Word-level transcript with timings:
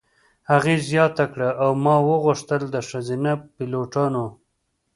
هغې 0.51 0.75
زیاته 0.89 1.25
کړه: 1.33 1.49
"او 1.63 1.71
ما 1.83 1.95
غوښتل 2.23 2.61
د 2.69 2.75
ښځینه 2.89 3.31
پیلوټانو. 3.55 4.25